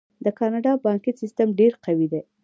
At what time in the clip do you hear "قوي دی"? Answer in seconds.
1.85-2.21